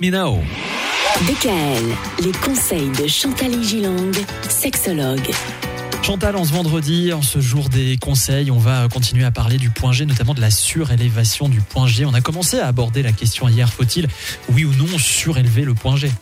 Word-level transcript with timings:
Minao. 0.00 0.38
DKL, 1.26 2.24
les 2.24 2.30
conseils 2.30 2.88
de 3.02 3.08
Chantal 3.08 3.60
Gilang, 3.64 4.12
sexologue. 4.48 5.28
Chantal, 6.04 6.36
en 6.36 6.44
ce 6.44 6.52
vendredi, 6.52 7.12
en 7.12 7.20
ce 7.20 7.40
jour 7.40 7.68
des 7.68 7.96
conseils, 7.96 8.52
on 8.52 8.60
va 8.60 8.86
continuer 8.86 9.24
à 9.24 9.32
parler 9.32 9.56
du 9.56 9.70
point 9.70 9.90
G, 9.90 10.06
notamment 10.06 10.34
de 10.34 10.40
la 10.40 10.52
surélévation 10.52 11.48
du 11.48 11.60
point 11.60 11.88
G. 11.88 12.04
On 12.04 12.14
a 12.14 12.20
commencé 12.20 12.60
à 12.60 12.68
aborder 12.68 13.02
la 13.02 13.10
question 13.10 13.48
hier, 13.48 13.72
faut-il, 13.72 14.06
oui 14.52 14.64
ou 14.64 14.72
non, 14.74 14.86
surélever 14.98 15.62
le 15.62 15.74
point 15.74 15.96
G? 15.96 16.12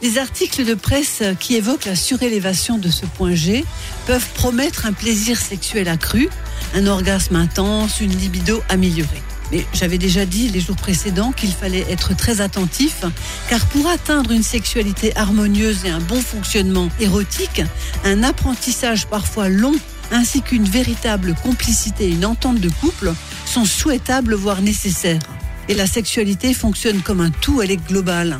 Les 0.00 0.16
articles 0.16 0.64
de 0.64 0.72
presse 0.72 1.22
qui 1.38 1.56
évoquent 1.56 1.84
la 1.84 1.94
surélévation 1.94 2.78
de 2.78 2.88
ce 2.88 3.04
point 3.04 3.34
G 3.34 3.66
peuvent 4.06 4.30
promettre 4.32 4.86
un 4.86 4.94
plaisir 4.94 5.38
sexuel 5.38 5.88
accru, 5.88 6.30
un 6.74 6.86
orgasme 6.86 7.36
intense, 7.36 8.00
une 8.00 8.16
libido 8.16 8.62
améliorée. 8.70 9.20
Mais 9.52 9.64
j'avais 9.72 9.98
déjà 9.98 10.26
dit 10.26 10.48
les 10.48 10.60
jours 10.60 10.76
précédents 10.76 11.32
qu'il 11.32 11.52
fallait 11.52 11.86
être 11.90 12.16
très 12.16 12.40
attentif, 12.40 13.04
car 13.48 13.64
pour 13.66 13.86
atteindre 13.88 14.32
une 14.32 14.42
sexualité 14.42 15.16
harmonieuse 15.16 15.84
et 15.84 15.90
un 15.90 16.00
bon 16.00 16.20
fonctionnement 16.20 16.88
érotique, 17.00 17.62
un 18.04 18.22
apprentissage 18.22 19.06
parfois 19.06 19.48
long 19.48 19.74
ainsi 20.12 20.42
qu'une 20.42 20.64
véritable 20.64 21.34
complicité 21.42 22.06
et 22.06 22.12
une 22.12 22.26
entente 22.26 22.60
de 22.60 22.68
couple 22.68 23.12
sont 23.44 23.64
souhaitables, 23.64 24.34
voire 24.34 24.62
nécessaires. 24.62 25.20
Et 25.68 25.74
la 25.74 25.86
sexualité 25.86 26.54
fonctionne 26.54 27.00
comme 27.00 27.20
un 27.20 27.30
tout, 27.30 27.60
elle 27.60 27.72
est 27.72 27.88
globale. 27.88 28.38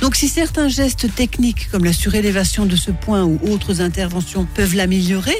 Donc 0.00 0.14
si 0.14 0.28
certains 0.28 0.68
gestes 0.68 1.14
techniques 1.14 1.70
comme 1.70 1.84
la 1.84 1.92
surélévation 1.92 2.66
de 2.66 2.76
ce 2.76 2.90
point 2.90 3.24
ou 3.24 3.38
autres 3.50 3.80
interventions 3.80 4.46
peuvent 4.54 4.74
l'améliorer, 4.74 5.36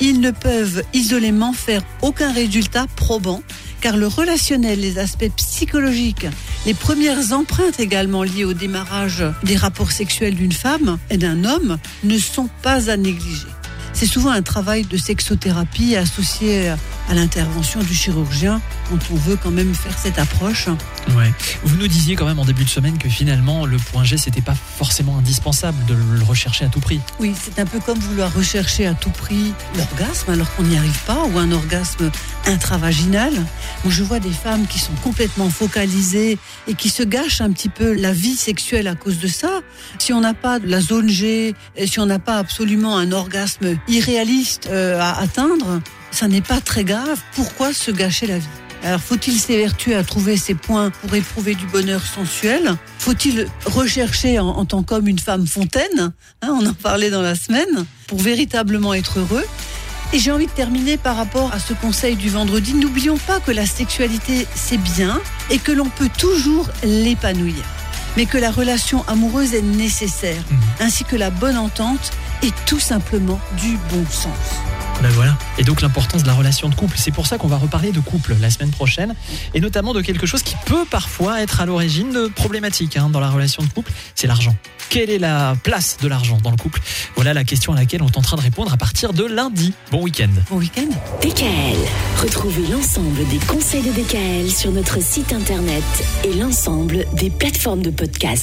ils 0.00 0.20
ne 0.20 0.30
peuvent 0.30 0.82
isolément 0.92 1.52
faire 1.52 1.82
aucun 2.02 2.32
résultat 2.32 2.86
probant 2.96 3.42
car 3.82 3.96
le 3.96 4.06
relationnel, 4.06 4.80
les 4.80 4.98
aspects 4.98 5.30
psychologiques, 5.36 6.26
les 6.64 6.72
premières 6.72 7.32
empreintes 7.32 7.80
également 7.80 8.22
liées 8.22 8.44
au 8.44 8.54
démarrage 8.54 9.24
des 9.42 9.56
rapports 9.56 9.90
sexuels 9.90 10.36
d'une 10.36 10.52
femme 10.52 10.98
et 11.10 11.18
d'un 11.18 11.44
homme 11.44 11.78
ne 12.04 12.16
sont 12.16 12.48
pas 12.62 12.90
à 12.90 12.96
négliger. 12.96 13.48
C'est 13.92 14.06
souvent 14.06 14.30
un 14.30 14.42
travail 14.42 14.84
de 14.84 14.96
sexothérapie 14.96 15.96
associé 15.96 16.72
à 17.12 17.14
l'intervention 17.14 17.80
du 17.80 17.94
chirurgien 17.94 18.62
quand 18.88 18.98
on 19.12 19.16
veut 19.16 19.36
quand 19.36 19.50
même 19.50 19.74
faire 19.74 19.98
cette 19.98 20.18
approche. 20.18 20.68
Ouais. 21.14 21.30
Vous 21.62 21.76
nous 21.76 21.86
disiez 21.86 22.16
quand 22.16 22.24
même 22.24 22.38
en 22.38 22.46
début 22.46 22.64
de 22.64 22.70
semaine 22.70 22.96
que 22.96 23.10
finalement 23.10 23.66
le 23.66 23.76
point 23.76 24.02
G 24.02 24.16
c'était 24.16 24.40
pas 24.40 24.54
forcément 24.54 25.18
indispensable 25.18 25.76
de 25.84 25.92
le 25.92 26.24
rechercher 26.24 26.64
à 26.64 26.68
tout 26.68 26.80
prix. 26.80 27.00
Oui, 27.20 27.34
c'est 27.38 27.58
un 27.58 27.66
peu 27.66 27.80
comme 27.80 27.98
vouloir 27.98 28.32
rechercher 28.32 28.86
à 28.86 28.94
tout 28.94 29.10
prix 29.10 29.52
l'orgasme 29.76 30.30
alors 30.30 30.50
qu'on 30.54 30.62
n'y 30.62 30.78
arrive 30.78 30.98
pas 31.04 31.24
ou 31.24 31.38
un 31.38 31.52
orgasme 31.52 32.10
intravaginal. 32.46 33.34
Moi, 33.34 33.92
je 33.92 34.02
vois 34.02 34.18
des 34.18 34.30
femmes 34.30 34.66
qui 34.66 34.78
sont 34.78 34.94
complètement 35.02 35.50
focalisées 35.50 36.38
et 36.66 36.74
qui 36.74 36.88
se 36.88 37.02
gâchent 37.02 37.42
un 37.42 37.52
petit 37.52 37.68
peu 37.68 37.92
la 37.92 38.12
vie 38.12 38.36
sexuelle 38.36 38.88
à 38.88 38.94
cause 38.94 39.18
de 39.18 39.28
ça. 39.28 39.60
Si 39.98 40.14
on 40.14 40.20
n'a 40.20 40.32
pas 40.32 40.58
la 40.60 40.80
zone 40.80 41.10
G, 41.10 41.54
et 41.76 41.86
si 41.86 42.00
on 42.00 42.06
n'a 42.06 42.18
pas 42.18 42.38
absolument 42.38 42.96
un 42.96 43.12
orgasme 43.12 43.76
irréaliste 43.86 44.68
euh, 44.70 44.98
à 44.98 45.20
atteindre, 45.20 45.82
ça 46.12 46.28
n'est 46.28 46.40
pas 46.40 46.60
très 46.60 46.84
grave. 46.84 47.18
Pourquoi 47.34 47.72
se 47.72 47.90
gâcher 47.90 48.26
la 48.26 48.38
vie? 48.38 48.46
Alors, 48.84 49.00
faut-il 49.00 49.38
s'évertuer 49.38 49.94
à 49.94 50.02
trouver 50.02 50.36
ces 50.36 50.54
points 50.54 50.90
pour 50.90 51.14
éprouver 51.14 51.54
du 51.54 51.66
bonheur 51.66 52.04
sensuel? 52.04 52.76
Faut-il 52.98 53.46
rechercher 53.64 54.38
en, 54.40 54.48
en 54.48 54.64
tant 54.64 54.82
qu'homme 54.82 55.06
une 55.06 55.20
femme 55.20 55.46
fontaine? 55.46 56.12
Hein, 56.42 56.56
On 56.60 56.66
en 56.66 56.74
parlait 56.74 57.10
dans 57.10 57.22
la 57.22 57.36
semaine 57.36 57.86
pour 58.08 58.20
véritablement 58.20 58.92
être 58.92 59.20
heureux. 59.20 59.44
Et 60.12 60.18
j'ai 60.18 60.30
envie 60.30 60.46
de 60.46 60.52
terminer 60.52 60.96
par 60.98 61.16
rapport 61.16 61.52
à 61.54 61.58
ce 61.58 61.72
conseil 61.72 62.16
du 62.16 62.28
vendredi. 62.28 62.74
N'oublions 62.74 63.18
pas 63.18 63.40
que 63.40 63.50
la 63.52 63.66
sexualité, 63.66 64.46
c'est 64.54 64.76
bien 64.76 65.20
et 65.48 65.58
que 65.58 65.72
l'on 65.72 65.88
peut 65.88 66.10
toujours 66.18 66.68
l'épanouir. 66.84 67.64
Mais 68.16 68.26
que 68.26 68.36
la 68.36 68.50
relation 68.50 69.04
amoureuse 69.08 69.54
est 69.54 69.62
nécessaire, 69.62 70.42
ainsi 70.80 71.04
que 71.04 71.16
la 71.16 71.30
bonne 71.30 71.56
entente 71.56 72.10
et 72.42 72.50
tout 72.66 72.80
simplement 72.80 73.40
du 73.58 73.78
bon 73.90 74.04
sens. 74.10 74.71
Ben 75.00 75.08
voilà. 75.10 75.36
Et 75.58 75.64
donc 75.64 75.80
l'importance 75.80 76.22
de 76.22 76.28
la 76.28 76.34
relation 76.34 76.68
de 76.68 76.74
couple. 76.74 76.96
C'est 76.98 77.10
pour 77.10 77.26
ça 77.26 77.38
qu'on 77.38 77.48
va 77.48 77.56
reparler 77.56 77.92
de 77.92 78.00
couple 78.00 78.36
la 78.40 78.50
semaine 78.50 78.70
prochaine. 78.70 79.14
Et 79.54 79.60
notamment 79.60 79.94
de 79.94 80.00
quelque 80.00 80.26
chose 80.26 80.42
qui 80.42 80.54
peut 80.66 80.84
parfois 80.90 81.42
être 81.42 81.60
à 81.60 81.66
l'origine 81.66 82.12
de 82.12 82.28
problématiques 82.28 82.96
hein, 82.96 83.08
dans 83.10 83.20
la 83.20 83.30
relation 83.30 83.62
de 83.62 83.68
couple. 83.68 83.92
C'est 84.14 84.26
l'argent. 84.26 84.54
Quelle 84.90 85.10
est 85.10 85.18
la 85.18 85.56
place 85.62 85.96
de 86.02 86.08
l'argent 86.08 86.38
dans 86.42 86.50
le 86.50 86.56
couple? 86.56 86.80
Voilà 87.14 87.32
la 87.32 87.44
question 87.44 87.72
à 87.72 87.76
laquelle 87.76 88.02
on 88.02 88.08
est 88.08 88.18
en 88.18 88.22
train 88.22 88.36
de 88.36 88.42
répondre 88.42 88.72
à 88.72 88.76
partir 88.76 89.12
de 89.12 89.24
lundi. 89.24 89.72
Bon 89.90 90.02
week-end. 90.02 90.28
Bon 90.50 90.58
week-end. 90.58 90.88
DKL, 91.22 91.78
retrouvez 92.22 92.66
l'ensemble 92.68 93.26
des 93.28 93.38
conseils 93.38 93.82
de 93.82 93.90
DKL 93.90 94.50
sur 94.50 94.70
notre 94.70 95.02
site 95.02 95.32
internet 95.32 95.82
et 96.24 96.34
l'ensemble 96.34 97.06
des 97.14 97.30
plateformes 97.30 97.82
de 97.82 97.90
podcast. 97.90 98.40